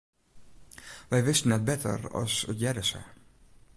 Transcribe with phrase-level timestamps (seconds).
[1.11, 3.01] Wy wisten net better as it hearde sa.